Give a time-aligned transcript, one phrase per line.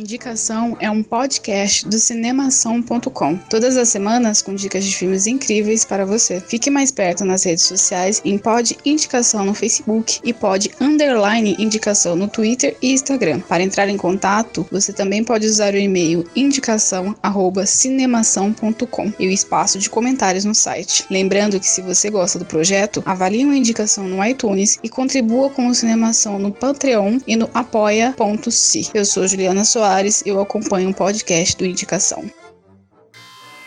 [0.00, 3.36] Indicação é um podcast do cinemação.com.
[3.50, 6.40] Todas as semanas com dicas de filmes incríveis para você.
[6.40, 12.16] Fique mais perto nas redes sociais em Pod Indicação no Facebook e Pod Underline Indicação
[12.16, 13.40] no Twitter e Instagram.
[13.40, 19.90] Para entrar em contato, você também pode usar o e-mail indicação@cinemação.com e o espaço de
[19.90, 21.04] comentários no site.
[21.10, 25.66] Lembrando que se você gosta do projeto, avalie uma indicação no iTunes e contribua com
[25.66, 28.88] o Cinemação no Patreon e no apoia.se.
[28.94, 29.89] Eu sou Juliana Soares
[30.24, 32.30] e eu acompanho o podcast do Indicação.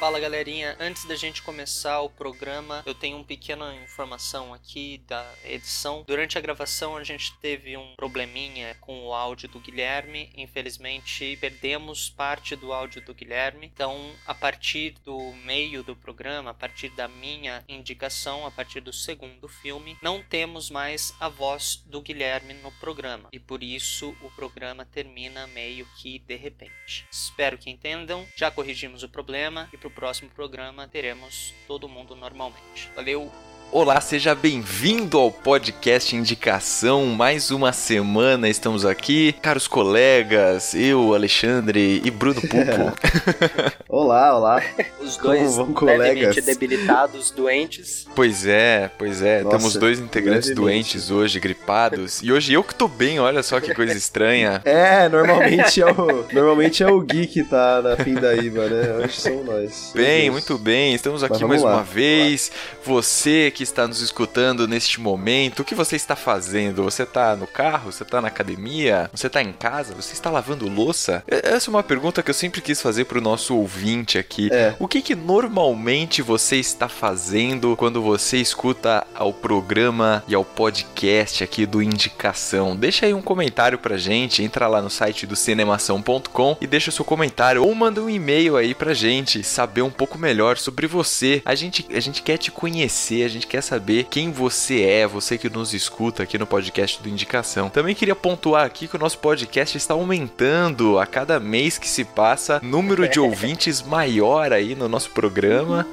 [0.03, 5.25] Fala galerinha, antes da gente começar o programa, eu tenho uma pequena informação aqui da
[5.45, 6.03] edição.
[6.05, 12.09] Durante a gravação a gente teve um probleminha com o áudio do Guilherme, infelizmente perdemos
[12.09, 13.65] parte do áudio do Guilherme.
[13.73, 18.91] Então, a partir do meio do programa, a partir da minha indicação, a partir do
[18.91, 24.29] segundo filme, não temos mais a voz do Guilherme no programa e por isso o
[24.31, 27.07] programa termina meio que de repente.
[27.09, 28.27] Espero que entendam.
[28.35, 32.89] Já corrigimos o problema e pro próximo programa teremos todo mundo normalmente.
[32.95, 33.31] Valeu!
[33.75, 37.07] Olá, seja bem-vindo ao podcast Indicação.
[37.07, 42.93] Mais uma semana estamos aqui, caros colegas, eu, Alexandre e Bruno Pupo.
[43.89, 44.61] Olá, olá.
[45.01, 46.45] Os Como dois vão, levemente colegas?
[46.45, 48.05] debilitados, doentes.
[48.15, 50.73] pois é, pois é, Nossa, temos dois integrantes levemente.
[50.73, 52.21] doentes hoje, gripados.
[52.21, 54.61] E hoje eu que tô bem, olha só que coisa estranha.
[54.83, 58.93] É, normalmente é o, normalmente é o Gui que tá na pindaíba, né?
[59.05, 59.91] Hoje são nós.
[59.95, 60.93] Bem, muito bem.
[60.93, 61.75] Estamos aqui mais lá.
[61.75, 62.51] uma vez.
[62.83, 66.83] Você que está nos escutando neste momento, o que você está fazendo?
[66.83, 67.91] Você está no carro?
[67.91, 69.09] Você está na academia?
[69.13, 69.95] Você está em casa?
[69.95, 71.23] Você está lavando louça?
[71.27, 74.49] Essa é uma pergunta que eu sempre quis fazer pro nosso ouvinte aqui.
[74.51, 74.75] É.
[74.79, 81.43] O que que normalmente você está fazendo quando você escuta ao programa e ao podcast
[81.43, 82.75] aqui do Indicação?
[82.75, 86.93] Deixa aí um comentário pra gente, entra lá no site do cinemação.com e deixa o
[86.93, 91.41] seu comentário ou manda um e-mail aí pra gente saber um pouco melhor sobre você.
[91.45, 95.37] A gente, a gente quer te conhecer, a gente quer saber quem você é, você
[95.37, 97.69] que nos escuta aqui no podcast do Indicação.
[97.69, 102.03] Também queria pontuar aqui que o nosso podcast está aumentando a cada mês que se
[102.03, 105.85] passa, número de ouvintes maior aí no nosso programa.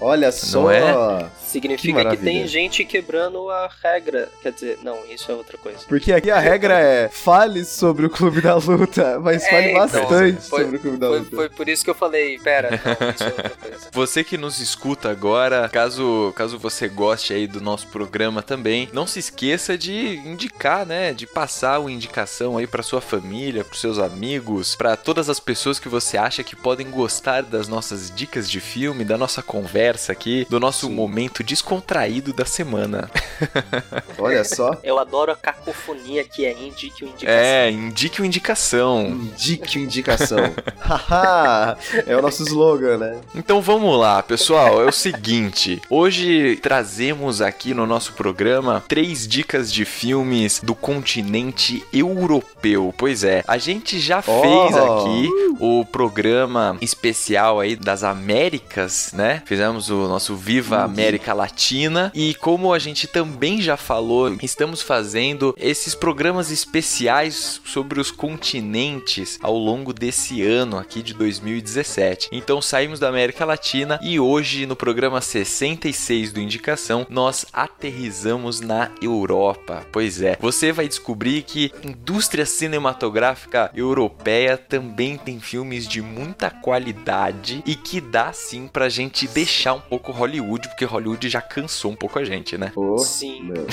[0.00, 0.62] Olha só.
[0.62, 1.26] Não é?
[1.46, 2.22] Significa que, maravilha.
[2.22, 4.28] tem gente quebrando a regra.
[4.42, 5.78] Quer dizer, não, isso é outra coisa.
[5.88, 9.80] Porque aqui a regra é fale sobre o Clube da Luta, mas É, fale então,
[9.80, 10.08] bastante
[10.48, 11.36] foi- sobre o Clube da Foi, Luta.
[11.36, 12.70] foi por isso que eu falei, pera,
[13.00, 13.88] não, isso é outra coisa.
[13.92, 19.06] Você que nos escuta agora, caso, caso você goste aí do nosso programa também, não
[19.06, 23.98] se esqueça de indicar, né, de passar uma indicação aí para sua família, para seus
[23.98, 28.60] amigos, para todas as pessoas que você acha que podem gostar das nossas dicas de
[28.60, 30.94] filme, da nossa conversa aqui, do nosso Sim.
[30.94, 33.10] momento descontraído da semana.
[34.18, 34.76] Olha só.
[34.82, 37.34] Eu adoro a cacofonia que é indique o indicação.
[37.40, 39.06] É, indique uma indicação.
[39.06, 40.54] Indique indicação.
[40.80, 41.76] Haha!
[42.06, 43.20] é o nosso slogan, né?
[43.34, 44.82] Então vamos lá, pessoal.
[44.82, 51.84] É o seguinte: hoje trazemos aqui no nosso programa três dicas de filmes do continente
[51.92, 52.94] europeu.
[52.96, 54.40] Pois é, a gente já Oh!
[54.42, 55.30] fez aqui
[55.60, 59.42] o programa especial aí das Américas, né?
[59.46, 65.54] Fizemos o nosso Viva América Latina e como a gente também já falou, estamos fazendo
[65.58, 72.28] esses programas especiais sobre os continentes ao longo desse ano aqui de 2017.
[72.30, 78.90] Então saímos da América Latina e hoje no programa 66 do Indicação nós aterrizamos na
[79.02, 79.84] Europa.
[79.90, 87.64] Pois é, você vai descobrir que indústria cinematográfica europeia também tem filmes de muita qualidade
[87.66, 91.96] e que dá sim pra gente deixar um pouco Hollywood, porque Hollywood já cansou um
[91.96, 92.70] pouco a gente, né?
[92.74, 93.42] Pô, Sim.
[93.44, 93.66] meu.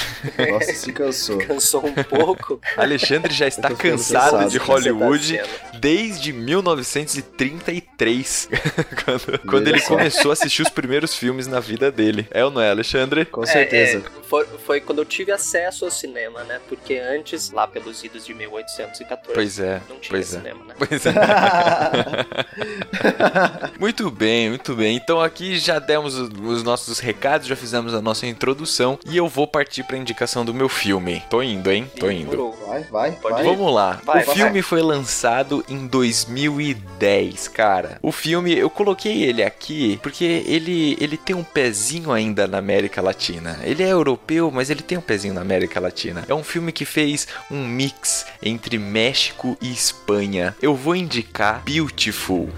[0.51, 1.37] Nossa, se cansou.
[1.43, 2.59] Cansou um pouco.
[2.77, 4.49] Alexandre já está cansado cansado.
[4.49, 5.49] de tá Hollywood dizendo.
[5.79, 8.49] desde 1933,
[9.03, 12.27] quando, quando ele começou a assistir os primeiros filmes na vida dele.
[12.31, 13.25] É ou não é, Alexandre?
[13.25, 13.97] Com certeza.
[13.97, 16.59] É, é, foi, foi quando eu tive acesso ao cinema, né?
[16.67, 20.37] Porque antes, lá pelos idos de 1814, Pois é, não tinha pois é.
[20.37, 20.75] cinema, né?
[20.77, 21.13] Pois é.
[23.79, 24.95] muito bem, muito bem.
[24.95, 29.17] Então aqui já já demos os, os nossos recados, já fizemos a nossa introdução e
[29.17, 31.23] eu vou partir pra indicação do meu filme.
[31.29, 31.89] Tô indo, hein?
[31.99, 32.53] Tô indo.
[32.67, 33.43] Vai, vai, Pode vai.
[33.43, 33.55] ir.
[33.55, 33.99] Vamos lá.
[34.03, 34.35] Vai, o vai.
[34.35, 37.97] filme foi lançado em 2010, cara.
[38.01, 43.01] O filme, eu coloquei ele aqui porque ele, ele tem um pezinho ainda na América
[43.01, 43.59] Latina.
[43.63, 46.23] Ele é europeu, mas ele tem um pezinho na América Latina.
[46.27, 50.55] É um filme que fez um mix entre México e Espanha.
[50.61, 52.49] Eu vou indicar Beautiful.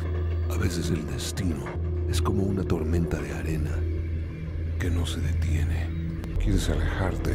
[0.49, 1.84] A veces el destino
[2.15, 3.71] es como una tormenta de arena
[4.79, 5.85] que no se detiene.
[6.41, 7.33] Quieres alejarte,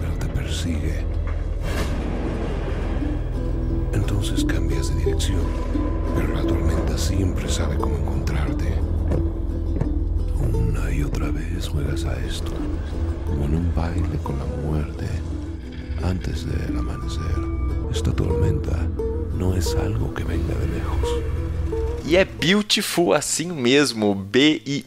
[0.00, 1.04] pero te persigue.
[3.92, 5.42] Entonces cambias de dirección,
[6.16, 8.72] pero la tormenta siempre sabe cómo encontrarte.
[10.54, 12.52] Una y otra vez juegas a esto,
[13.26, 15.06] como en un baile con la muerte
[16.02, 17.36] antes del amanecer.
[17.92, 18.88] Esta tormenta
[19.36, 21.27] no es algo que venga de lejos.
[22.08, 24.86] E é Beautiful assim mesmo, B-I-U-T-I-F-U-L.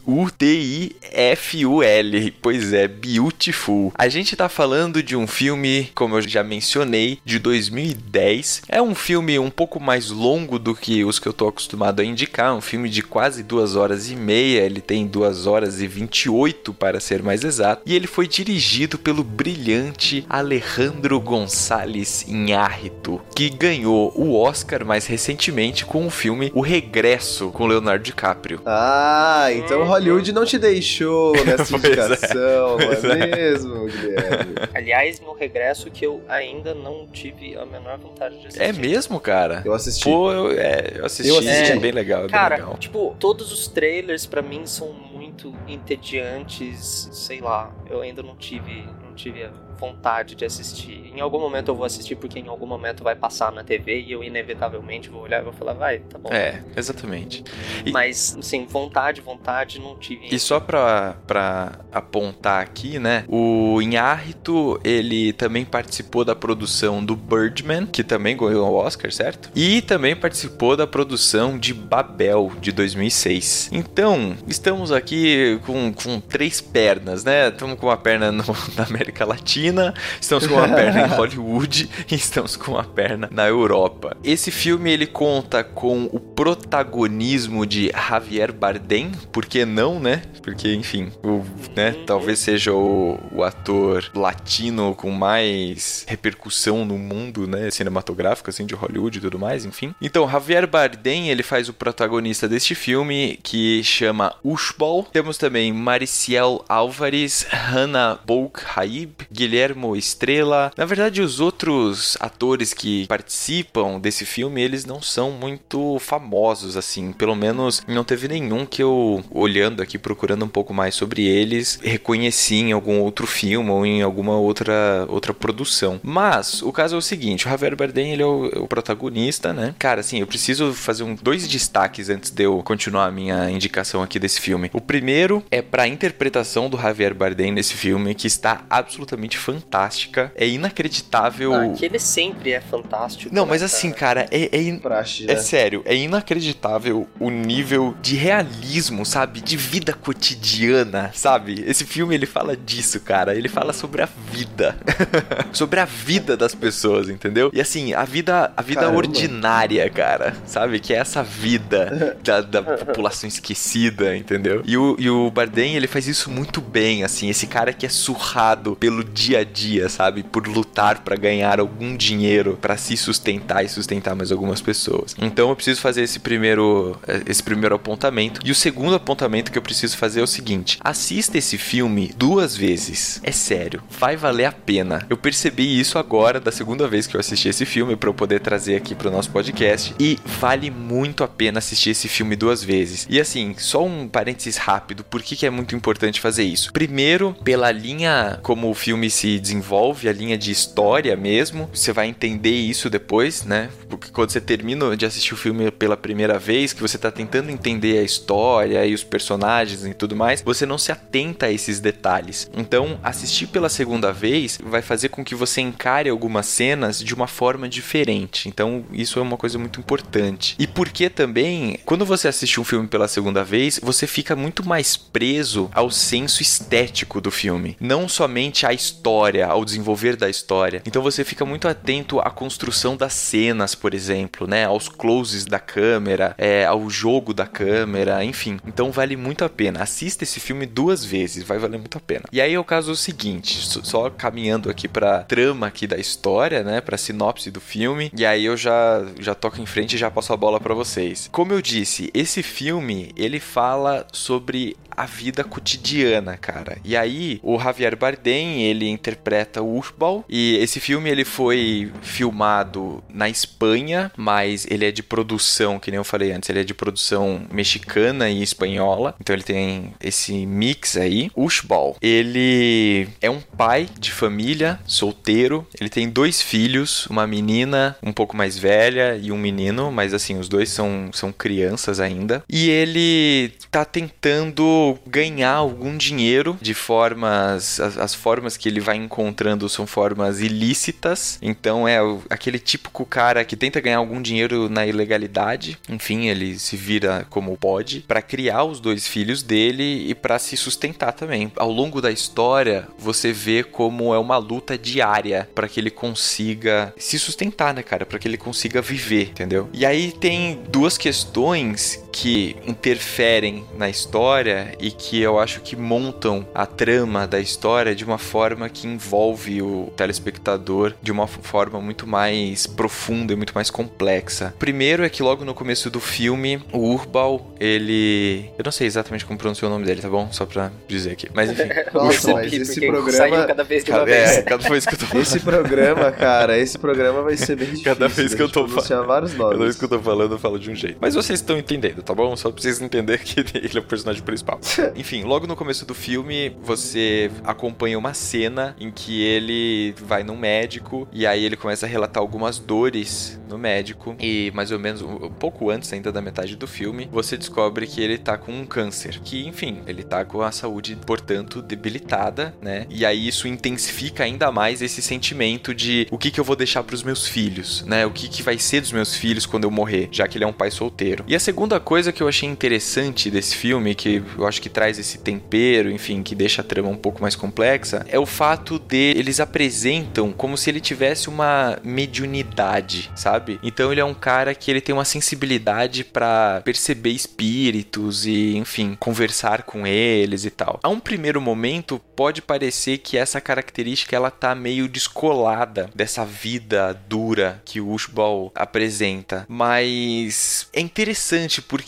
[2.42, 3.92] Pois é, Beautiful.
[3.94, 8.62] A gente tá falando de um filme, como eu já mencionei, de 2010.
[8.66, 12.04] É um filme um pouco mais longo do que os que eu tô acostumado a
[12.04, 12.56] indicar.
[12.56, 14.62] Um filme de quase duas horas e meia.
[14.62, 17.82] Ele tem duas horas e 28 para ser mais exato.
[17.86, 25.84] E ele foi dirigido pelo brilhante Alejandro Gonçalves Inhárrito, que ganhou o Oscar mais recentemente
[25.84, 27.11] com o filme O Regresso
[27.52, 28.60] com Leonardo DiCaprio.
[28.66, 31.78] Ah, então Hollywood não te deixou nessa é.
[31.78, 33.20] indicação, Pois não é.
[33.20, 34.54] é mesmo, Guilherme?
[34.74, 38.62] Aliás, no regresso que eu ainda não tive a menor vontade de assistir.
[38.62, 39.62] É mesmo, cara?
[39.64, 40.04] Eu assisti.
[40.04, 41.72] Pô, eu, é, eu assisti, Eu assisti.
[41.72, 42.76] é bem legal, é bem Cara, legal.
[42.78, 47.70] tipo, todos os trailers pra mim são muito entediantes, sei lá.
[47.90, 49.50] Eu ainda não tive, não tive a
[49.86, 51.10] vontade de assistir.
[51.12, 54.12] Em algum momento eu vou assistir porque em algum momento vai passar na TV e
[54.12, 56.28] eu inevitavelmente vou olhar e vou falar, vai, tá bom.
[56.32, 57.42] É, exatamente.
[57.84, 60.28] e- Mas, assim, vontade, vontade, não tive.
[60.32, 63.24] E só pra, pra apontar aqui, né?
[63.26, 69.50] O Inhárrito, ele também participou da produção do Birdman, que também ganhou o Oscar, certo?
[69.52, 73.68] E também participou da produção de Babel, de 2006.
[73.72, 77.48] Então, estamos aqui com, com três pernas, né?
[77.48, 78.44] Estamos com uma perna no-
[78.76, 79.71] na América Latina,
[80.20, 84.16] estamos com uma perna em Hollywood e estamos com uma perna na Europa.
[84.22, 90.22] Esse filme, ele conta com o protagonismo de Javier Bardem, por que não, né?
[90.42, 91.44] Porque, enfim, o,
[91.76, 98.66] né, talvez seja o, o ator latino com mais repercussão no mundo, né, cinematográfico, assim,
[98.66, 99.94] de Hollywood e tudo mais, enfim.
[100.00, 105.04] Então, Javier Bardem, ele faz o protagonista deste filme, que chama Ushbal.
[105.12, 109.12] Temos também Mariciel Álvares, Hannah Boukhaib,
[109.62, 110.72] Guilhermo Estrela.
[110.76, 117.12] Na verdade, os outros atores que participam desse filme, eles não são muito famosos, assim.
[117.12, 121.78] Pelo menos não teve nenhum que eu, olhando aqui, procurando um pouco mais sobre eles,
[121.82, 126.00] reconheci em algum outro filme ou em alguma outra, outra produção.
[126.02, 129.74] Mas, o caso é o seguinte, o Javier Bardem, ele é o, o protagonista, né?
[129.78, 134.02] Cara, assim, eu preciso fazer um, dois destaques antes de eu continuar a minha indicação
[134.02, 134.70] aqui desse filme.
[134.72, 140.32] O primeiro é pra interpretação do Javier Bardem nesse filme, que está absolutamente fantástica.
[140.34, 141.54] É inacreditável...
[141.54, 143.34] Ah, que ele sempre é fantástico.
[143.34, 145.40] Não, né, mas assim, cara, é, é, in- Praxe, é né?
[145.40, 149.40] sério, é inacreditável o nível de realismo, sabe?
[149.40, 151.62] De vida cotidiana, sabe?
[151.66, 153.34] Esse filme ele fala disso, cara.
[153.34, 154.76] Ele fala sobre a vida.
[155.52, 157.50] sobre a vida das pessoas, entendeu?
[157.52, 158.98] E assim, a vida, a vida Caramba.
[158.98, 160.80] ordinária, cara, sabe?
[160.80, 164.62] Que é essa vida da, da população esquecida, entendeu?
[164.64, 167.28] E o, e o Bardem, ele faz isso muito bem, assim.
[167.28, 170.22] Esse cara que é surrado pelo dia a dia, sabe?
[170.22, 175.14] Por lutar pra ganhar algum dinheiro pra se sustentar e sustentar mais algumas pessoas.
[175.20, 178.40] Então eu preciso fazer esse primeiro, esse primeiro apontamento.
[178.44, 182.56] E o segundo apontamento que eu preciso fazer é o seguinte: assista esse filme duas
[182.56, 183.20] vezes.
[183.22, 185.06] É sério, vai valer a pena.
[185.08, 188.40] Eu percebi isso agora, da segunda vez que eu assisti esse filme, pra eu poder
[188.40, 189.94] trazer aqui pro nosso podcast.
[189.98, 193.06] E vale muito a pena assistir esse filme duas vezes.
[193.08, 196.72] E assim, só um parênteses rápido: por que, que é muito importante fazer isso?
[196.72, 201.68] Primeiro, pela linha como o filme se desenvolve, a linha de história mesmo.
[201.72, 203.70] Você vai entender isso depois, né?
[203.88, 207.50] Porque quando você termina de assistir o filme pela primeira vez, que você tá tentando
[207.50, 211.80] entender a história e os personagens e tudo mais, você não se atenta a esses
[211.80, 212.50] detalhes.
[212.56, 217.26] Então, assistir pela segunda vez vai fazer com que você encare algumas cenas de uma
[217.26, 218.48] forma diferente.
[218.48, 220.54] Então, isso é uma coisa muito importante.
[220.58, 224.96] E porque também, quando você assiste um filme pela segunda vez, você fica muito mais
[224.96, 227.76] preso ao senso estético do filme.
[227.80, 229.11] Não somente à história,
[229.46, 230.82] ao desenvolver da história.
[230.86, 234.64] Então você fica muito atento à construção das cenas, por exemplo, né?
[234.64, 238.58] Aos closes da câmera, é, ao jogo da câmera, enfim.
[238.66, 239.82] Então vale muito a pena.
[239.82, 242.24] Assista esse filme duas vezes, vai valer muito a pena.
[242.32, 246.80] E aí é o caso seguinte, só caminhando aqui pra trama aqui da história, né?
[246.80, 248.10] Pra sinopse do filme.
[248.16, 251.28] E aí eu já, já toco em frente e já passo a bola para vocês.
[251.32, 256.78] Como eu disse, esse filme ele fala sobre a vida cotidiana, cara.
[256.84, 263.02] E aí, o Javier Bardem, ele interpreta o Ushbal, e esse filme ele foi filmado
[263.08, 266.74] na Espanha, mas ele é de produção, que nem eu falei antes, ele é de
[266.74, 271.30] produção mexicana e espanhola, então ele tem esse mix aí.
[271.36, 278.12] Ushbal, ele é um pai de família, solteiro, ele tem dois filhos, uma menina um
[278.12, 282.68] pouco mais velha e um menino, mas assim, os dois são, são crianças ainda, e
[282.68, 287.80] ele tá tentando ganhar algum dinheiro de formas.
[287.80, 291.38] As, as, formas que ele vai encontrando são formas ilícitas.
[291.42, 291.98] Então é
[292.30, 295.78] aquele típico cara que tenta ganhar algum dinheiro na ilegalidade.
[295.88, 300.56] Enfim, ele se vira como pode para criar os dois filhos dele e para se
[300.56, 301.50] sustentar também.
[301.56, 306.92] Ao longo da história, você vê como é uma luta diária para que ele consiga
[306.96, 308.06] se sustentar, né, cara?
[308.06, 309.68] Para que ele consiga viver, entendeu?
[309.72, 316.46] E aí tem duas questões que interferem na história e que eu acho que montam
[316.54, 322.06] a trama da história de uma forma que envolve o telespectador de uma forma muito
[322.06, 324.54] mais profunda e muito mais complexa.
[324.58, 328.50] Primeiro é que logo no começo do filme, o Urbal, ele.
[328.58, 330.28] Eu não sei exatamente como pronunciar o nome dele, tá bom?
[330.32, 331.28] Só pra dizer aqui.
[331.34, 331.68] Mas enfim.
[331.94, 333.46] Nossa, mas esse programa.
[333.46, 334.30] cada vez de uma cada, vez.
[334.30, 335.22] É, cada vez que eu tô falando.
[335.22, 337.84] Esse programa, cara, esse programa vai ser bem difícil.
[337.84, 339.06] Cada vez que eu tô falando.
[339.06, 339.52] vários nomes.
[339.52, 340.98] Cada vez que eu tô falando, eu falo de um jeito.
[341.00, 342.36] Mas vocês estão entendendo, tá bom?
[342.36, 344.60] Só pra vocês entenderem que ele é o personagem principal.
[344.96, 350.36] Enfim, logo no começo do filme, você acompanha uma cena em que ele vai num
[350.36, 354.16] médico e aí ele começa a relatar algumas dores no médico.
[354.18, 358.00] E mais ou menos um pouco antes ainda da metade do filme, você descobre que
[358.00, 359.20] ele tá com um câncer.
[359.20, 362.86] Que, enfim, ele tá com a saúde, portanto, debilitada, né?
[362.88, 366.82] E aí isso intensifica ainda mais esse sentimento de o que, que eu vou deixar
[366.82, 368.06] para os meus filhos, né?
[368.06, 370.46] O que, que vai ser dos meus filhos quando eu morrer, já que ele é
[370.46, 371.24] um pai solteiro.
[371.28, 374.98] E a segunda coisa que eu achei interessante desse filme, que eu acho que traz
[374.98, 379.12] esse tempero, enfim, que deixa a trama um pouco mais complexa, é o fato de
[379.16, 383.60] eles apresentam como se ele tivesse uma mediunidade, sabe?
[383.62, 388.96] Então ele é um cara que ele tem uma sensibilidade para perceber espíritos e, enfim,
[388.98, 390.80] conversar com eles e tal.
[390.82, 396.98] A um primeiro momento pode parecer que essa característica ela tá meio descolada dessa vida
[397.08, 401.81] dura que o Ushbal apresenta, mas é interessante porque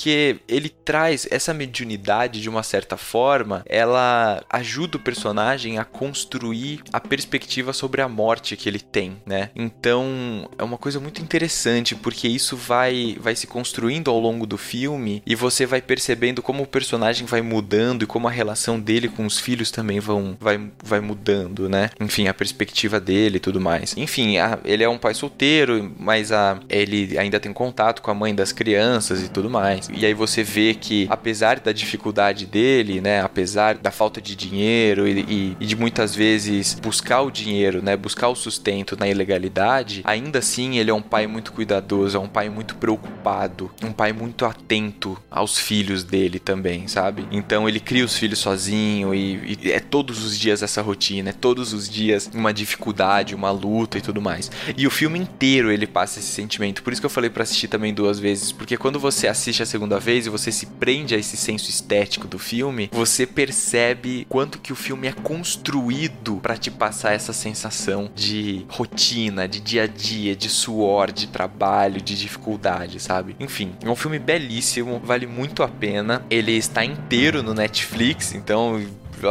[0.49, 7.01] ele traz essa mediunidade de uma certa forma, ela ajuda o personagem a construir a
[7.01, 9.51] perspectiva sobre a morte que ele tem, né?
[9.55, 14.59] Então, é uma coisa muito interessante porque isso vai vai se construindo ao longo do
[14.59, 19.09] filme e você vai percebendo como o personagem vai mudando e como a relação dele
[19.09, 21.91] com os filhos também vão vai, vai mudando, né?
[22.01, 23.97] Enfim, a perspectiva dele e tudo mais.
[23.97, 28.15] Enfim, a, ele é um pai solteiro, mas a, ele ainda tem contato com a
[28.15, 29.84] mãe das crianças e tudo mais.
[29.93, 35.07] E aí você vê que apesar da dificuldade dele, né, apesar da falta de dinheiro
[35.07, 40.03] e, e, e de muitas vezes buscar o dinheiro, né, buscar o sustento na ilegalidade,
[40.05, 44.13] ainda assim ele é um pai muito cuidadoso, é um pai muito preocupado, um pai
[44.13, 47.27] muito atento aos filhos dele também, sabe?
[47.31, 51.33] Então ele cria os filhos sozinho e, e é todos os dias essa rotina, é
[51.33, 54.51] todos os dias uma dificuldade, uma luta e tudo mais.
[54.77, 56.83] E o filme inteiro ele passa esse sentimento.
[56.83, 59.67] Por isso que eu falei para assistir também duas vezes, porque quando você assiste a
[59.75, 64.61] segunda vez e você se prende a esse senso estético do filme, você percebe quanto
[64.61, 69.87] que o filme é construído para te passar essa sensação de rotina, de dia a
[69.89, 73.35] dia, de suor, de trabalho, de dificuldade, sabe?
[73.41, 76.25] Enfim, é um filme belíssimo, vale muito a pena.
[76.31, 78.81] Ele está inteiro no Netflix, então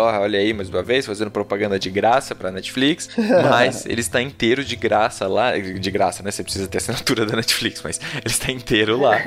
[0.01, 3.09] olha aí mais uma vez, fazendo propaganda de graça pra Netflix,
[3.49, 6.31] mas ele está inteiro de graça lá, de graça, né?
[6.31, 9.17] Você precisa ter assinatura da Netflix, mas ele está inteiro lá.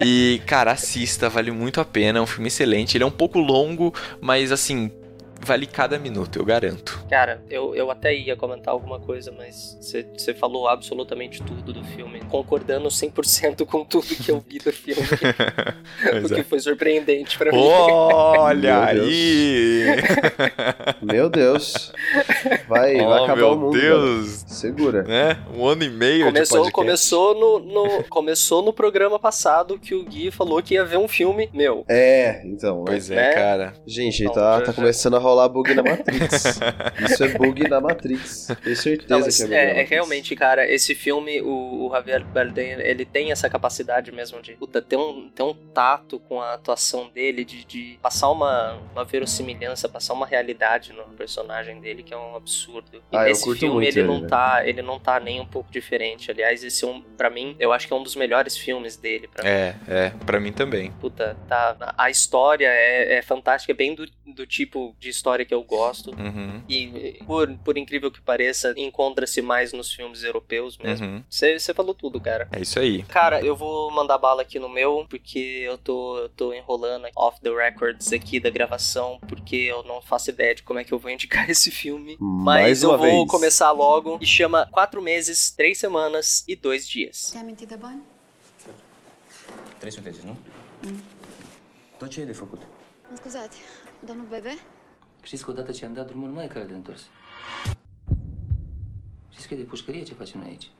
[0.00, 2.96] E, cara, assista, vale muito a pena, é um filme excelente.
[2.96, 4.90] Ele é um pouco longo, mas assim,
[5.44, 7.04] vale cada minuto, eu garanto.
[7.10, 9.76] Cara, eu, eu até ia comentar alguma coisa, mas
[10.16, 15.02] você falou absolutamente tudo do filme, concordando 100% com tudo que eu vi do filme.
[16.24, 16.44] o que é.
[16.44, 17.58] foi surpreendente para mim.
[17.58, 19.86] Olha aí!
[21.02, 21.92] meu Deus.
[22.68, 23.76] Vai, oh, vai acabar o mundo.
[23.76, 24.44] Meu Deus!
[24.46, 25.02] Segura.
[25.02, 25.38] Né?
[25.54, 30.04] Um ano e meio começou, de começou no, no Começou no programa passado que o
[30.04, 31.84] Gui falou que ia ver um filme meu.
[31.88, 32.84] É, então.
[32.84, 33.32] Pois é, né?
[33.32, 33.74] cara.
[33.86, 36.58] Gente, tá, tá começando a rolar rolar bug na Matrix.
[36.98, 38.46] Isso é bug na Matrix.
[38.62, 39.90] Tenho certeza Não, que é bug é, na é Matrix.
[39.90, 44.80] realmente, cara, esse filme, o, o Javier Bardem, ele tem essa capacidade mesmo de puta,
[44.82, 49.88] ter, um, ter um tato com a atuação dele, de, de passar uma, uma verossimilhança,
[49.88, 53.02] passar uma realidade no personagem dele, que é um absurdo.
[53.12, 54.28] E Ah, nesse filme muito ele, ele, não né?
[54.28, 56.30] tá, ele não tá nem um pouco diferente.
[56.30, 59.28] Aliás, esse é um, pra mim, eu acho que é um dos melhores filmes dele.
[59.28, 59.50] Pra mim.
[59.50, 60.90] É, é, pra mim também.
[61.00, 61.94] Puta, tá.
[61.96, 66.10] A história é, é fantástica, é bem do, do tipo de história que eu gosto.
[66.10, 66.62] Uhum.
[66.68, 71.06] E, por, por incrível que pareça, encontra-se mais nos filmes europeus mesmo.
[71.06, 71.24] Uhum.
[71.30, 72.48] Você falou tudo, cara.
[72.50, 73.04] É isso aí.
[73.04, 77.40] Cara, eu vou mandar bala aqui no meu, porque eu tô, eu tô enrolando off
[77.40, 80.98] the records aqui da gravação, porque eu não faço ideia de como é que eu
[80.98, 82.16] vou indicar esse filme.
[82.18, 83.30] Mais Mas eu vou vez.
[83.30, 87.32] começar logo e chama Quatro Meses, Três Semanas e Dois Dias.
[87.80, 88.02] Bani?
[89.78, 90.36] Trei sunteți, nu?
[91.98, 92.62] Tot ce e de făcut?
[93.14, 93.58] Scuzați,
[94.00, 94.58] domnul Bebe?
[95.22, 97.02] Știți că odată ce am dat drumul, nu mai e cale de întors.
[99.30, 100.70] Știți că e de pușcărie ce facem noi aici?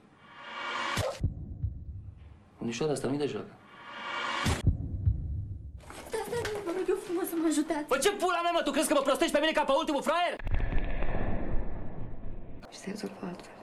[2.58, 3.54] Unișoara asta nu de joacă.
[6.64, 7.86] Vă rog eu frumos să mă ajutați.
[7.88, 8.60] Păi ce pula mea, mă?
[8.64, 10.36] Tu crezi că mă prostești pe mine ca pe ultimul fraier?
[12.70, 13.61] Și să rezolvă altfel.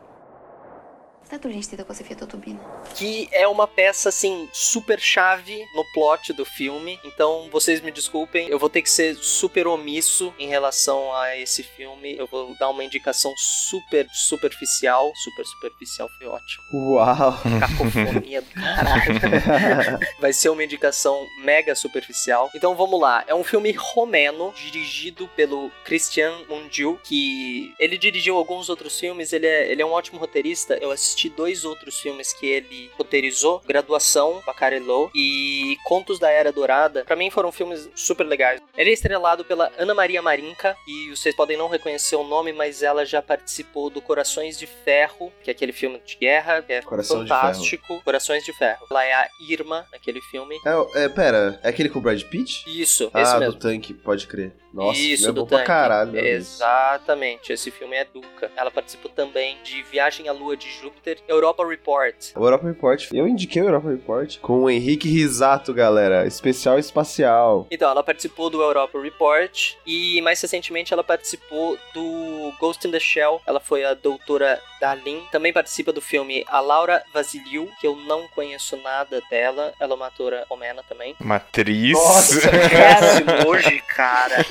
[1.29, 2.59] Stai tu liniștită că o să fie totul bine.
[2.97, 6.99] que é uma peça assim super chave no plot do filme.
[7.05, 11.61] Então vocês me desculpem, eu vou ter que ser super omisso em relação a esse
[11.61, 12.15] filme.
[12.17, 16.63] Eu vou dar uma indicação super superficial, super superficial foi ótimo.
[16.73, 17.33] Uau!
[17.59, 19.99] Cacofonia do caralho.
[20.19, 22.49] Vai ser uma indicação mega superficial.
[22.55, 23.23] Então vamos lá.
[23.27, 29.31] É um filme romeno, dirigido pelo Christian Mungiu, que ele dirigiu alguns outros filmes.
[29.31, 30.73] Ele é, ele é um ótimo roteirista.
[30.81, 37.03] Eu assisti dois outros filmes que ele roteirizou: Graduação, Bacalhau e Contos da Era Dourada.
[37.03, 38.61] Pra mim foram filmes super legais.
[38.77, 42.83] Ele é estrelado pela Ana Maria Marinca e vocês podem não reconhecer o nome, mas
[42.83, 46.81] ela já participou do Corações de Ferro, que é aquele filme de guerra, que é
[46.83, 48.01] Coração de fantástico.
[48.03, 48.85] Corações de Ferro.
[48.91, 50.55] Ela é a Irma naquele filme.
[50.65, 52.63] É, é, pera, é aquele com o Brad Pitt?
[52.67, 53.53] Isso, esse Ah, mesmo.
[53.55, 54.53] do tanque, pode crer.
[54.73, 55.65] Nossa, Isso, é do tanque.
[55.65, 56.11] caralho.
[56.11, 56.25] Deus.
[56.25, 58.51] Exatamente, esse filme é Duca.
[58.55, 62.15] Ela participou também de Viagem à Lua de Júpiter, Europa Report.
[62.35, 63.07] O Europa Report.
[63.13, 66.25] Eu indiquei o Europa Report com o Henrique Risato, galera.
[66.27, 67.67] Especial espacial.
[67.71, 72.99] Então, ela participou do Europa Report e mais recentemente ela participou do Ghost in the
[72.99, 73.41] Shell.
[73.45, 75.23] Ela foi a doutora Dalin.
[75.31, 79.73] Também participa do filme A Laura Vasiliu, que eu não conheço nada dela.
[79.79, 81.15] Ela é uma atora romena também.
[81.19, 81.93] Matriz.
[81.93, 84.45] Nossa, Esse emoji, cara.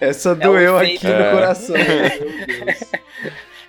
[0.00, 1.30] Essa É doeu um aqui no É.
[1.32, 1.74] coração.
[1.76, 2.90] Meu Deus.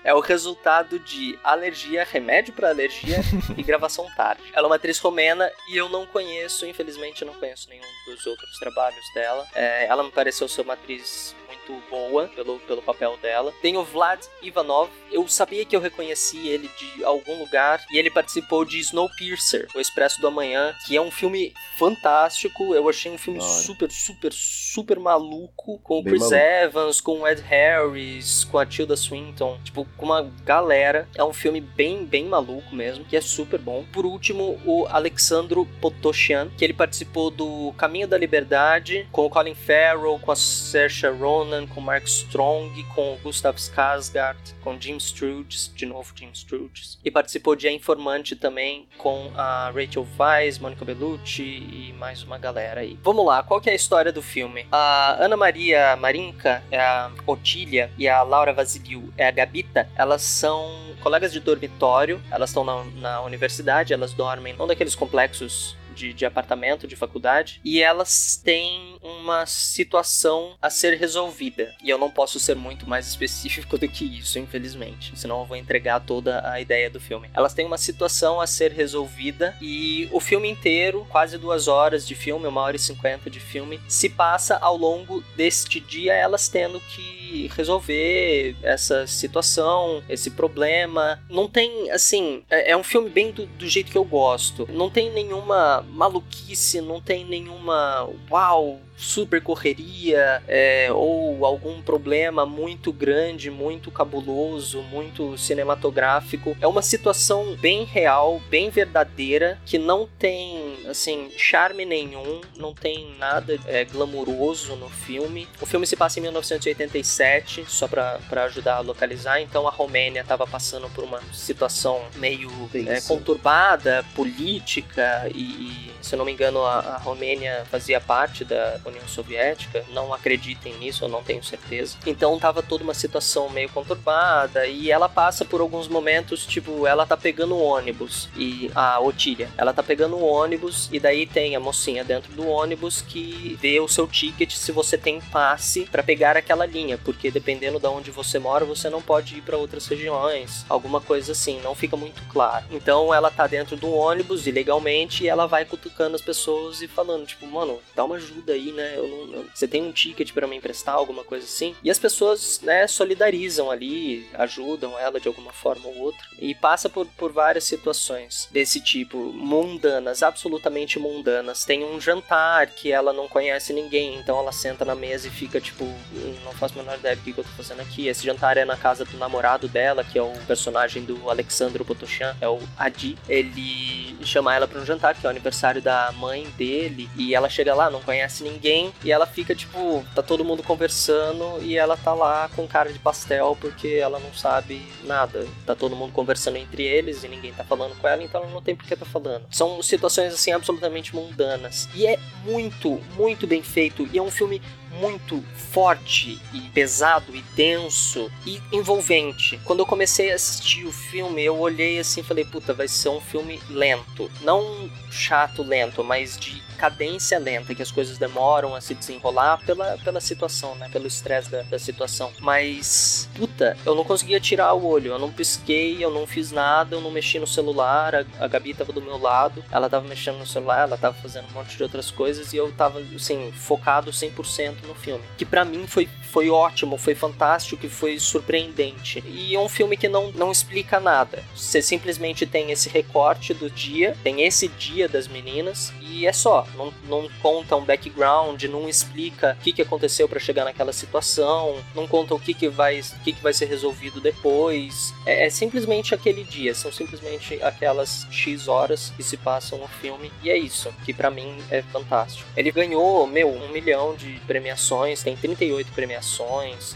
[0.03, 3.17] É o resultado de alergia, remédio pra alergia
[3.57, 4.41] e gravação tarde.
[4.53, 8.57] Ela é uma atriz romena e eu não conheço, infelizmente, não conheço nenhum dos outros
[8.57, 9.45] trabalhos dela.
[9.53, 13.53] É, ela me pareceu ser uma atriz muito boa pelo, pelo papel dela.
[13.61, 14.89] Tem o Vlad Ivanov.
[15.11, 19.79] Eu sabia que eu reconheci ele de algum lugar e ele participou de Snowpiercer, O
[19.81, 22.73] Expresso do Amanhã, que é um filme fantástico.
[22.73, 23.49] Eu achei um filme hora.
[23.49, 24.31] super, super,
[24.77, 26.37] super maluco com o Bem Chris maluco.
[26.37, 31.09] Evans, com o Ed Harris, com a Tilda Swinton, tipo, com uma galera.
[31.15, 33.83] É um filme bem, bem maluco mesmo, que é super bom.
[33.91, 39.55] Por último, o Alexandro Potosyan, que ele participou do Caminho da Liberdade, com o Colin
[39.55, 44.99] Farrell, com a Saoirse Ronan, com o Mark Strong, com o Gustav Skarsgård, com Jim
[44.99, 46.99] Sturges, de novo Jim Sturges.
[47.03, 52.37] E participou de A Informante também, com a Rachel Weisz, Monica Bellucci e mais uma
[52.37, 52.99] galera aí.
[53.01, 54.66] Vamos lá, qual que é a história do filme?
[54.69, 59.87] A Ana Maria Marinca é a Otília e a Laura Vasiliu é a Gabita.
[59.95, 60.69] Elas são
[61.01, 66.25] colegas de dormitório, elas estão na, na universidade, elas dormem num daqueles complexos de, de
[66.25, 71.73] apartamento, de faculdade, e elas têm uma situação a ser resolvida.
[71.83, 75.57] E eu não posso ser muito mais específico do que isso, infelizmente, senão eu vou
[75.57, 77.29] entregar toda a ideia do filme.
[77.33, 82.13] Elas têm uma situação a ser resolvida e o filme inteiro, quase duas horas de
[82.13, 86.79] filme, uma hora e cinquenta de filme, se passa ao longo deste dia elas tendo
[86.79, 91.19] que resolver essa situação, esse problema.
[91.29, 94.67] Não tem, assim, é, é um filme bem do, do jeito que eu gosto.
[94.71, 102.91] Não tem nenhuma maluquice, não tem nenhuma uau, super correria é, ou algum problema muito
[102.91, 106.57] grande, muito cabuloso, muito cinematográfico.
[106.59, 113.15] É uma situação bem real, bem verdadeira, que não tem, assim, charme nenhum, não tem
[113.17, 115.47] nada é, glamuroso no filme.
[115.61, 119.41] O filme se passa em 1987, só pra pra ajudar a localizar.
[119.41, 126.15] Então a Romênia estava passando por uma situação meio é, conturbada, política e, e, se
[126.15, 131.03] eu não me engano, a, a Romênia fazia parte da, União Soviética, não acreditem nisso,
[131.03, 131.97] eu não tenho certeza.
[132.05, 137.05] Então tava toda uma situação meio conturbada e ela passa por alguns momentos, tipo, ela
[137.05, 141.55] tá pegando o ônibus e a Otília, ela tá pegando o ônibus e daí tem
[141.55, 146.03] a mocinha dentro do ônibus que vê o seu ticket se você tem passe para
[146.03, 149.87] pegar aquela linha, porque dependendo de onde você mora, você não pode ir para outras
[149.87, 152.65] regiões, alguma coisa assim, não fica muito claro.
[152.71, 157.25] Então ela tá dentro do ônibus ilegalmente e ela vai cutucando as pessoas e falando,
[157.25, 158.93] tipo, mano, dá uma ajuda aí, né?
[158.95, 161.75] Eu não, você tem um ticket para me emprestar, alguma coisa assim.
[161.83, 166.25] E as pessoas, né, solidarizam ali, ajudam ela de alguma forma ou outra.
[166.39, 171.65] E passa por, por várias situações desse tipo, mundanas, absolutamente mundanas.
[171.65, 175.59] Tem um jantar que ela não conhece ninguém, então ela senta na mesa e fica
[175.59, 178.07] tipo, "Hum, não faço a menor ideia do que eu tô fazendo aqui.
[178.07, 182.35] Esse jantar é na casa do namorado dela, que é o personagem do Alexandro Botochan,
[182.39, 183.17] é o Adi.
[183.27, 187.49] Ele chama ela pra um jantar, que é o aniversário da mãe dele, e ela
[187.49, 188.57] chega lá, não conhece ninguém,
[189.03, 192.99] e ela fica tipo, tá todo mundo conversando e ela tá lá com cara de
[192.99, 195.47] pastel porque ela não sabe nada.
[195.65, 198.61] Tá todo mundo conversando entre eles e ninguém tá falando com ela, então ela não
[198.61, 199.45] tem por que tá falando.
[199.51, 201.87] São situações assim absolutamente mundanas.
[201.93, 204.61] E é muito, muito bem feito e é um filme
[204.99, 209.59] muito forte e pesado e denso e envolvente.
[209.63, 213.09] Quando eu comecei a assistir o filme, eu olhei assim e falei, puta, vai ser
[213.09, 214.29] um filme lento.
[214.41, 219.97] Não chato lento, mas de cadência lenta, que as coisas demoram a se desenrolar pela,
[219.97, 220.87] pela situação, né?
[220.91, 222.31] Pelo estresse da, da situação.
[222.39, 225.11] Mas, puta, eu não conseguia tirar o olho.
[225.11, 228.15] Eu não pisquei, eu não fiz nada, eu não mexi no celular.
[228.15, 231.47] A, a Gabi tava do meu lado, ela tava mexendo no celular, ela tava fazendo
[231.49, 235.23] um monte de outras coisas e eu tava, assim, focado 100% no filme.
[235.37, 239.23] Que pra mim foi, foi ótimo, foi fantástico, que foi surpreendente.
[239.27, 241.43] E é um filme que não, não explica nada.
[241.55, 246.67] Você simplesmente tem esse recorte do dia, tem esse dia das meninas e é só.
[246.75, 251.77] Não, não conta um background, não explica o que, que aconteceu para chegar naquela situação,
[251.95, 255.13] não conta o que, que, vai, o que, que vai ser resolvido depois.
[255.25, 260.31] É, é simplesmente aquele dia, são simplesmente aquelas X horas que se passam no filme.
[260.43, 262.47] E é isso, que pra mim é fantástico.
[262.55, 266.17] Ele ganhou, meu, um milhão de premiações, tem 38 premiações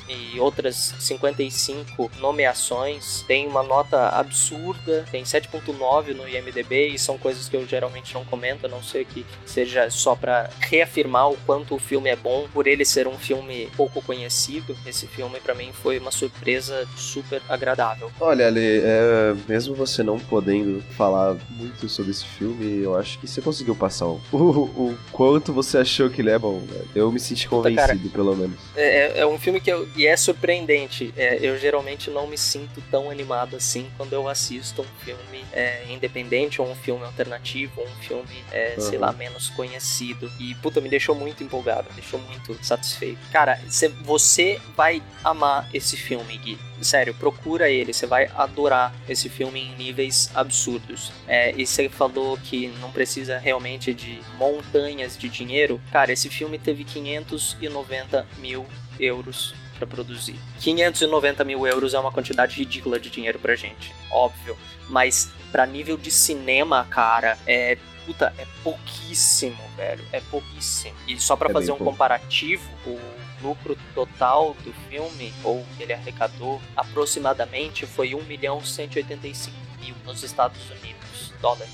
[0.07, 3.23] e outras 55 nomeações.
[3.27, 8.25] Tem uma nota absurda, tem 7.9 no IMDB e são coisas que eu geralmente não
[8.25, 12.47] comento, a não ser que seja só pra reafirmar o quanto o filme é bom
[12.53, 14.75] por ele ser um filme pouco conhecido.
[14.85, 18.11] Esse filme pra mim foi uma surpresa super agradável.
[18.19, 23.27] Olha, Ale, é, mesmo você não podendo falar muito sobre esse filme, eu acho que
[23.27, 26.87] você conseguiu passar o, o, o quanto você achou que ele é bom, velho.
[26.95, 27.87] Eu me senti Puta, cara.
[27.93, 28.57] convencido, pelo menos.
[28.75, 31.13] É, é um filme que eu, e é surpreendente.
[31.17, 35.83] É, eu geralmente não me sinto tão animado assim quando eu assisto um filme é,
[35.89, 39.01] independente ou um filme alternativo ou um filme, é, sei Uhum.
[39.01, 40.31] lá, menos conhecido.
[40.39, 43.19] E puta, me deixou muito empolgado, me deixou muito satisfeito.
[43.31, 46.57] Cara, cê- você vai amar esse filme, Gui.
[46.81, 51.11] Sério, procura ele, você vai adorar esse filme em níveis absurdos.
[51.27, 55.79] É, e você falou que não precisa realmente de montanhas de dinheiro.
[55.91, 58.65] Cara, esse filme teve 590 mil
[59.01, 60.35] euros para produzir.
[60.59, 64.57] 590 mil euros é uma quantidade ridícula de dinheiro pra gente, óbvio.
[64.87, 67.77] Mas pra nível de cinema, cara, é.
[68.05, 70.03] Puta, é pouquíssimo, velho.
[70.11, 70.95] É pouquíssimo.
[71.07, 71.91] E só pra É fazer um pouco.
[71.91, 72.99] comparativo, o
[73.43, 80.23] lucro total do filme, ou que ele arrecadou, aproximadamente foi 1 milhão 185 mil nos
[80.23, 81.71] Estados Unidos, dólares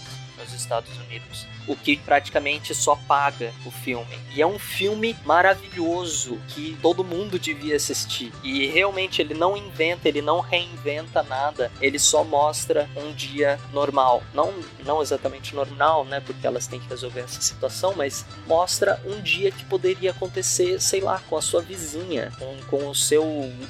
[0.48, 1.46] nos Estados Unidos.
[1.68, 4.18] O que praticamente só paga o filme.
[4.34, 8.32] E é um filme maravilhoso que todo mundo devia assistir.
[8.42, 11.70] E realmente ele não inventa, ele não reinventa nada.
[11.82, 14.24] Ele só mostra um dia normal.
[14.34, 14.54] Não,
[14.86, 16.22] não exatamente normal, né?
[16.22, 21.02] Porque elas têm que resolver essa situação, mas mostra um dia que poderia acontecer, sei
[21.02, 23.24] lá, com a sua vizinha, com, com o seu.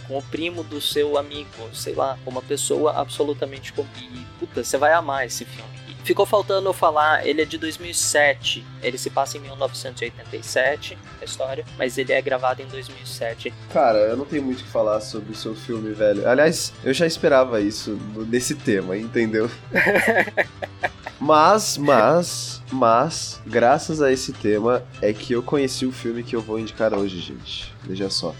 [0.07, 3.73] com o primo do seu amigo, sei lá, uma pessoa absolutamente.
[3.97, 5.86] E, puta, você vai amar esse filme.
[6.07, 11.65] Ficou faltando eu falar, ele é de 2007, ele se passa em 1987, a história,
[11.77, 13.53] mas ele é gravado em 2007.
[13.73, 16.25] Cara, eu não tenho muito o que falar sobre o seu filme, velho.
[16.25, 19.51] Aliás, eu já esperava isso nesse tema, entendeu?
[21.19, 26.41] Mas, mas, mas, graças a esse tema, é que eu conheci o filme que eu
[26.41, 27.73] vou indicar hoje, gente.
[27.83, 28.35] Veja só.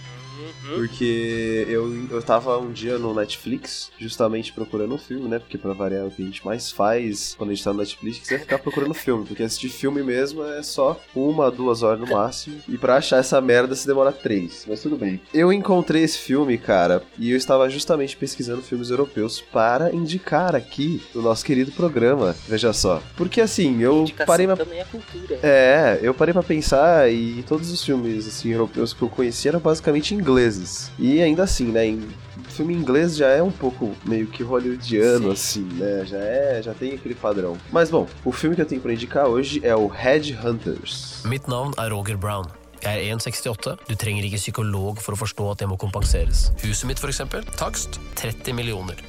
[0.69, 0.75] Uhum.
[0.75, 5.39] Porque eu, eu tava um dia no Netflix, justamente procurando um filme, né?
[5.39, 8.31] Porque pra variar o que a gente mais faz quando a gente tá no Netflix
[8.31, 9.25] é ficar procurando filme.
[9.25, 12.57] Porque assistir filme mesmo é só uma, duas horas no máximo.
[12.67, 14.65] E pra achar essa merda se demora três.
[14.67, 15.19] Mas tudo bem.
[15.33, 21.01] Eu encontrei esse filme, cara, e eu estava justamente pesquisando filmes europeus para indicar aqui
[21.13, 22.35] no nosso querido programa.
[22.47, 23.01] Veja só.
[23.15, 25.39] Porque assim, eu Indicação parei pra também é cultura.
[25.43, 29.59] é, eu parei pra pensar e todos os filmes assim europeus que eu conhecia eram
[29.59, 30.56] basicamente ingleses.
[30.99, 32.07] E ainda assim, né, em
[32.49, 35.67] filme inglês já é um pouco meio que hollywoodiano Sim.
[35.67, 36.05] assim, né?
[36.05, 37.57] Já é, já tem aquele padrão.
[37.71, 41.23] Mas bom, o filme que eu tenho pra indicar hoje é o Headhunters.
[41.25, 42.45] Mitt navn er Roger Brown.
[42.83, 43.77] Jeg er 1,68.
[43.87, 46.51] Du trenger ikke psykolog for å forstå at det må kompenseres.
[46.61, 47.45] Huset mitt, eksempel.
[47.57, 49.01] Takst 30 millioner.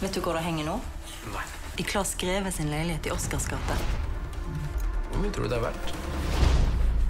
[0.00, 0.76] Vet du hvor det henger nå?
[1.34, 1.46] Nei.
[1.78, 3.78] I Claes Greve sin leilighet i Oscars gate.
[5.10, 5.94] Hvor mye tror du det er verdt?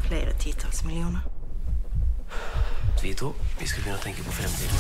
[0.07, 1.40] Flere titalls millioner.
[3.03, 4.77] Vi to, vi skal begynne å tenke på fremtiden.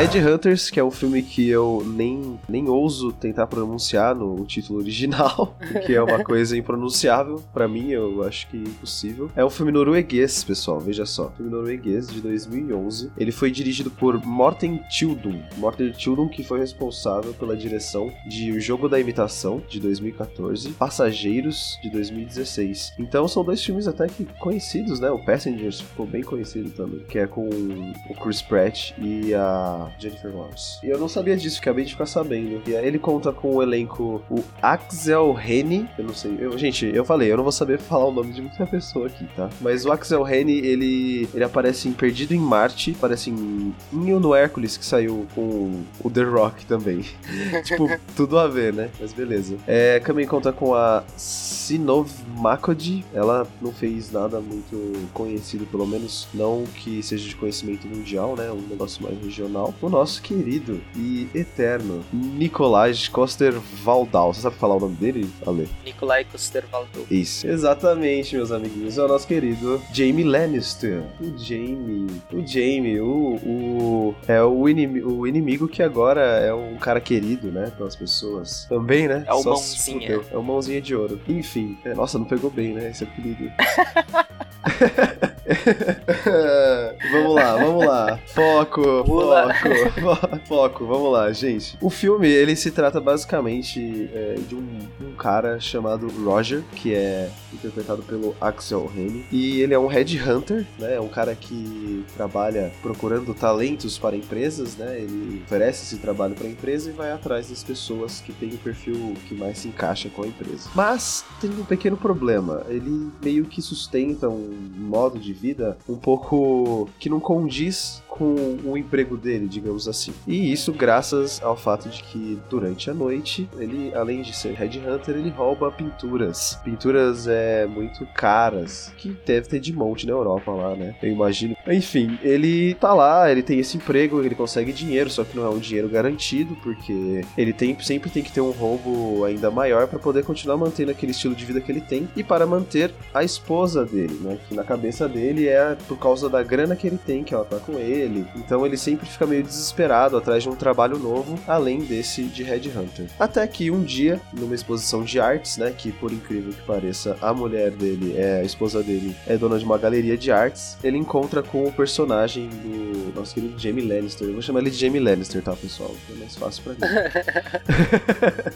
[0.00, 5.54] Headhunters, que é um filme que eu nem, nem ouso tentar pronunciar no título original,
[5.72, 9.30] porque é uma coisa impronunciável pra mim, eu acho que impossível.
[9.36, 11.30] É um filme norueguês, pessoal, veja só.
[11.36, 13.12] Filme norueguês de 2011.
[13.18, 15.38] Ele foi dirigido por Morten Tildum.
[15.58, 21.78] Morten Tildum que foi responsável pela direção de O Jogo da Imitação, de 2014, Passageiros,
[21.82, 22.94] de 2016.
[22.98, 25.10] Então são dois filmes até que conhecidos, né?
[25.10, 30.34] O Passengers ficou bem conhecido também, que é com o Chris Pratt e a Jennifer
[30.34, 30.78] Lawrence.
[30.84, 32.62] E eu não sabia disso, acabei de ficar sabendo.
[32.66, 36.86] E aí ele conta com o elenco o Axel Henny, eu não sei, eu- gente,
[36.86, 39.48] eu falei, eu não vou saber falar o nome de muita pessoa aqui, tá?
[39.60, 44.34] Mas o Axel Henny, ele, ele aparece em Perdido em Marte, aparece em Ninho no
[44.34, 47.04] Hércules, que saiu com o The Rock também.
[47.64, 48.90] tipo, tudo a ver, né?
[49.00, 49.56] Mas beleza.
[49.66, 53.04] É, também conta com a Sinov Makodi.
[53.14, 58.50] Ela não fez nada muito conhecido, pelo menos não que seja de conhecimento mundial, né?
[58.50, 59.69] Um negócio mais regional.
[59.80, 64.32] O nosso querido e eterno Nicolás Coster Valdal.
[64.32, 65.68] Você sabe falar o nome dele, Ale?
[65.84, 67.06] Nikolai Coster-Waldau.
[67.10, 67.46] Isso.
[67.46, 68.98] Exatamente, meus amiguinhos.
[68.98, 71.02] É o nosso querido Jamie Lannister.
[71.20, 72.06] O Jamie.
[72.32, 73.36] O Jamie, o.
[73.44, 77.72] o é o, inimi o inimigo que agora é um cara querido, né?
[77.76, 78.66] Pelas pessoas.
[78.68, 79.24] Também, né?
[79.26, 80.20] É o Só mãozinha.
[80.30, 81.20] É o mãozinha de ouro.
[81.28, 81.78] Enfim.
[81.84, 82.90] é, nossa, não pegou bem, né?
[82.90, 83.50] Esse apelido.
[87.12, 88.18] vamos lá, vamos lá.
[88.26, 89.52] Foco, Pula.
[89.54, 91.76] foco, fo- foco, vamos lá, gente.
[91.80, 97.30] O filme, ele se trata basicamente é, de um, um cara chamado Roger, que é
[97.52, 99.24] interpretado pelo Axel Henny.
[99.30, 100.94] E ele é um headhunter, né?
[100.96, 104.98] É um cara que trabalha procurando talentos para empresas, né?
[104.98, 108.58] Ele oferece esse trabalho para a empresa e vai atrás das pessoas que têm o
[108.58, 110.68] perfil que mais se encaixa com a empresa.
[110.74, 112.62] Mas tem um pequeno problema.
[112.68, 118.76] Ele meio que sustenta um modo de vida um pouco que não condiz com o
[118.76, 120.12] emprego dele, digamos assim.
[120.26, 125.16] E isso graças ao fato de que durante a noite, ele, além de ser headhunter,
[125.16, 126.58] ele rouba pinturas.
[126.64, 130.94] Pinturas é muito caras, que deve ter de monte na Europa lá, né?
[131.02, 131.56] Eu imagino.
[131.66, 135.48] Enfim, ele tá lá, ele tem esse emprego, ele consegue dinheiro, só que não é
[135.48, 139.98] um dinheiro garantido, porque ele tem, sempre tem que ter um roubo ainda maior para
[139.98, 143.84] poder continuar mantendo aquele estilo de vida que ele tem e para manter a esposa
[143.84, 144.38] dele, né?
[144.48, 147.58] Que na cabeça dele é por causa da grana que ele tem, que ela tá
[147.58, 148.26] com ele.
[148.36, 153.06] Então ele sempre fica meio desesperado atrás de um trabalho novo, além desse de Headhunter.
[153.18, 155.72] Até que um dia, numa exposição de artes, né?
[155.76, 159.64] Que por incrível que pareça, a mulher dele, é a esposa dele, é dona de
[159.64, 164.26] uma galeria de artes, ele encontra com o personagem do nosso querido Jamie Lannister.
[164.26, 165.94] Eu vou chamar ele de Jamie Lannister, tá, pessoal?
[166.10, 166.94] É mais fácil pra mim.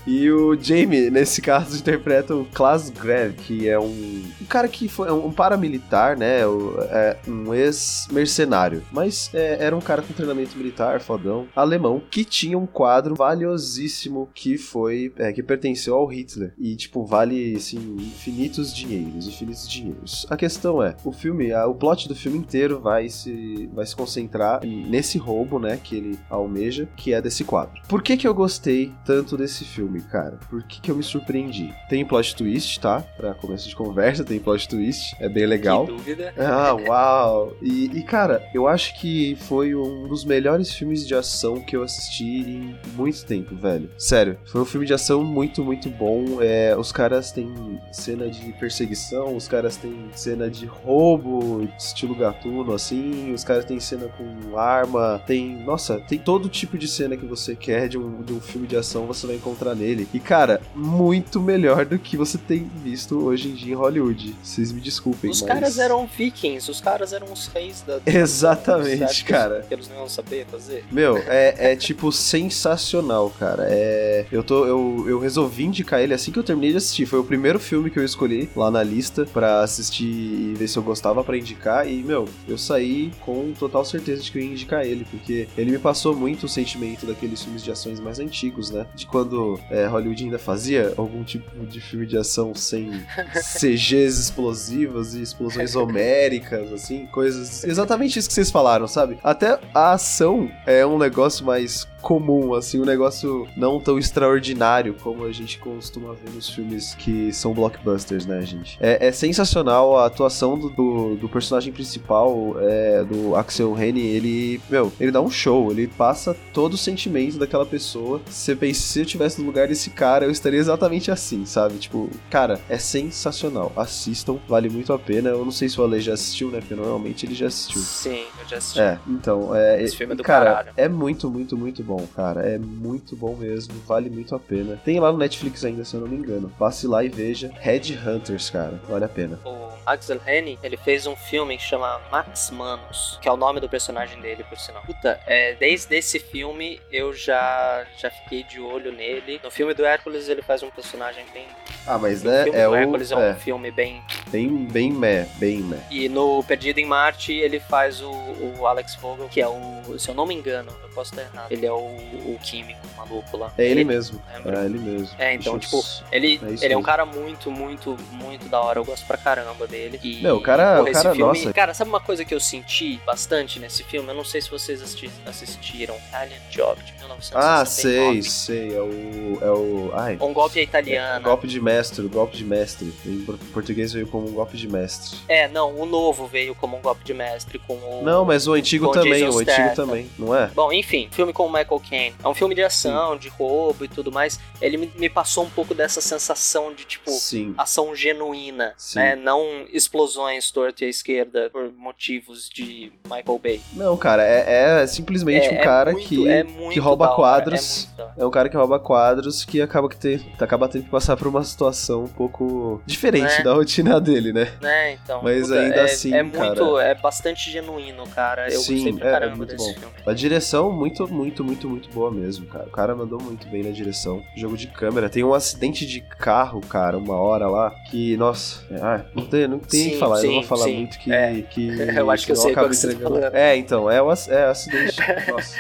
[0.07, 4.89] e o Jamie, nesse caso, interpreta o Klaus Greve, que é um, um cara que
[4.89, 6.47] foi um paramilitar, né?
[6.91, 8.83] É um ex-mercenário.
[8.93, 14.29] Mas é, era um cara com treinamento militar, fodão, alemão, que tinha um quadro valiosíssimo
[14.35, 15.13] que foi.
[15.17, 16.53] é, que pertenceu ao Hitler.
[16.59, 20.27] E, tipo, vale, assim, infinitos dinheiros, infinitos dinheiros.
[20.31, 23.95] A questão é, o filme, a- o plot do filme inteiro vai se, vai se
[23.97, 25.79] concentrar nesse roubo, né?
[25.83, 27.81] Que ele almeja, que é desse quadro.
[27.89, 30.39] Por que que eu gostei tanto desse filme, cara?
[30.51, 31.73] Por que que eu me surpreendi?
[31.89, 33.01] Tem plot twist, tá?
[33.17, 35.15] Pra começo de conversa, tem plot twist.
[35.21, 35.87] É bem legal.
[35.87, 36.35] Que dúvida.
[36.45, 37.57] Ah, uau!
[37.61, 41.83] E, e, cara, eu acho que foi um dos melhores filmes de ação que eu
[41.83, 43.91] assisti em muito tempo, velho.
[43.99, 46.41] Sério, foi um filme de ação muito, muito bom.
[46.41, 52.73] É, os caras têm cena de perseguição, os caras têm cena de roubo, estilo gatuno,
[52.73, 55.63] assim, os caras têm cena com arma, tem.
[55.65, 58.77] Nossa, tem todo tipo de cena que você quer de um, de um filme de
[58.77, 60.09] ação, você vai encontrar nele.
[60.13, 64.35] E, cara, muito melhor do que você tem visto hoje em dia em Hollywood.
[64.43, 65.51] Vocês me desculpem, Os mas...
[65.51, 68.01] caras eram vikings, os caras eram os reis da.
[68.07, 69.65] Exatamente, cara.
[69.67, 70.85] Que eles não iam saber fazer?
[70.91, 73.67] Meu, é, é tipo sensacional, cara.
[73.69, 77.07] É, eu, tô, eu, eu resolvi indicar ele assim que eu terminei de assistir.
[77.07, 80.77] Foi o primeiro filme que eu escolhi lá na lista pra assistir e ver se
[80.77, 81.89] eu gostava pra indicar.
[81.89, 85.71] E, meu, eu saí com total certeza de que eu ia indicar ele, porque ele
[85.71, 88.87] me passou muito o sentimento daqueles filmes de ações mais antigos, né?
[88.95, 92.91] De quando é, Hollywood ainda fazia algum tipo de filme de ação sem
[93.59, 96.24] CGs explosivas e explosões homéricas,
[96.73, 97.65] assim, coisas.
[97.65, 99.19] Exatamente isso que vocês falaram, sabe?
[99.23, 105.25] Até a ação é um negócio mais comum, assim, um negócio não tão extraordinário como
[105.25, 108.77] a gente costuma ver nos filmes que são blockbusters, né, gente?
[108.79, 114.61] É, é sensacional a atuação do, do, do personagem principal, é, do Axel Henny, ele,
[114.69, 118.21] meu, ele dá um show, ele passa todo o sentimento daquela pessoa.
[118.27, 121.79] Você pensa, se eu tivesse no lugar desse cara, eu estaria exatamente assim, sabe?
[121.79, 123.73] Tipo, cara, é sensacional.
[123.77, 125.31] Assistam, vale muito a pena.
[125.31, 126.59] Eu não sei se o Ale já assistiu, né?
[126.61, 127.81] Porque normalmente ele já assistiu.
[127.81, 128.81] Sim, eu já assisti.
[128.81, 129.83] É, então, é.
[129.83, 130.73] Esse filme é do cara, caralho.
[130.77, 132.43] é muito, muito, muito bom, cara.
[132.43, 134.81] É muito bom mesmo, vale muito a pena.
[134.85, 136.53] Tem lá no Netflix ainda, se eu não me engano.
[136.59, 137.51] Passe lá e veja.
[137.55, 139.39] Red Hunters, cara, vale a pena.
[139.45, 143.61] O Axel Henny, ele fez um filme que chama Max Manus, que é o nome
[143.61, 144.83] do personagem dele, por sinal.
[144.83, 149.41] Puta, é, desde esse filme eu já, já fiquei de olho nele.
[149.43, 151.47] No filme do Hércules ele faz um personagem bem...
[151.87, 152.75] Ah, mas o né, filme é do o.
[152.75, 154.03] Hércules é, um É, filme bem...
[154.31, 155.79] bem, bem meh, bem meh.
[155.91, 158.11] E no Perdido em Marte ele faz o,
[158.59, 159.99] o Alex Vogel, que é o...
[159.99, 161.51] Se eu não me engano, eu posso estar errado.
[161.53, 163.53] Ele é o, o químico maluco lá.
[163.59, 164.21] É ele mesmo.
[164.33, 164.63] lembra?
[164.63, 165.09] É ele mesmo.
[165.19, 168.79] É, então, Deixa tipo, ele, É ele é um cara muito, muito, muito da hora.
[168.79, 170.01] Eu gosto pra caramba dele.
[170.03, 171.53] E, Meu, o cara- porra, o cara, filme- nossa.
[171.53, 174.09] Cara, sabe uma coisa que eu senti bastante nesse filme?
[174.09, 175.97] Eu não sei se vocês assisti- assistiram.
[176.09, 177.35] Italian Job, de 1969.
[177.35, 178.75] Ah, sei, sei.
[178.75, 179.39] É o.
[179.43, 179.91] É o.
[179.95, 180.17] Ai.
[180.21, 181.21] Um golpe à italiana.
[181.21, 182.93] Golpe de mestre, golpe de mestre.
[183.07, 185.17] Em por- português veio como um golpe de mestre.
[185.29, 188.03] É, não, o novo veio como um golpe de mestre com o.
[188.03, 190.47] Não, mas o antigo também, Jason o antigo também, não é?
[190.49, 192.15] Bom, enfim, filme com o Michael Caine.
[192.23, 194.39] É um filme de ação, de roubo e tudo mais.
[194.61, 197.55] Ele me, passou um pouco dessa sensação de, tipo, Sim.
[197.59, 198.99] ação genuína, Sim.
[198.99, 199.17] né?
[199.17, 203.61] Não explosões torta e à esquerda por motivos de Michael Bay.
[203.75, 207.15] Não, cara, é, é simplesmente É- um é cara muito- que, é muito que rouba
[207.15, 207.89] quadros.
[207.99, 208.15] é hora.
[208.19, 211.27] É um cara que rouba quadros que acaba, que ter, acaba tendo que passar por
[211.29, 213.43] uma situação um pouco diferente Né?
[213.43, 214.53] da rotina dele, né?
[214.61, 215.21] Né, então.
[215.23, 218.53] Mas puta, ainda é, assim, é muito, cara- é bastante genuíno, cara.
[218.53, 219.81] Eu Sim, gostei pra é- é caramba muito desse bom.
[219.81, 219.95] filme.
[220.07, 222.65] A direção, muito, muito, muito, muito boa mesmo, cara.
[222.67, 224.23] O cara mandou muito bem na direção.
[224.37, 225.09] Jogo de câmera.
[225.09, 228.61] Tem um acidente de carro, cara, uma hora lá, que, nossa.
[228.71, 230.19] é, Ah, não tem, não tem o que Sim, falar.
[230.19, 230.77] eu não vou sim, falar sim.
[230.77, 231.13] muito que.
[231.13, 231.43] É.
[231.43, 233.35] que Eu acho que eu senão sei qual que você tá falando.
[233.35, 234.97] É, então, é o é acidente.
[235.31, 235.57] nossa,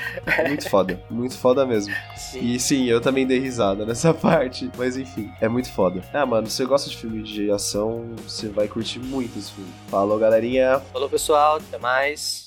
[0.46, 1.00] muito foda.
[1.10, 1.94] Muito foda mesmo.
[2.16, 2.40] Sim.
[2.40, 4.68] E sim, eu também dei risada nessa parte.
[4.76, 5.70] Mas enfim, é muito
[6.02, 6.22] foda.
[6.22, 9.70] Ah, mano, se você gosta de filme de ação, você vai curtir muito esse filme.
[9.88, 10.80] Falou, galerinha.
[10.92, 11.56] Falou, pessoal.
[11.56, 12.44] Até mais.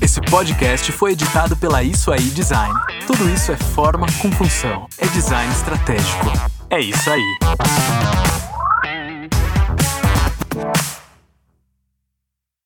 [0.00, 2.74] Esse podcast foi editado pela Isso Aí Design.
[3.06, 4.86] Tudo isso é forma com função.
[4.98, 6.26] É design estratégico.
[6.68, 7.38] É isso aí.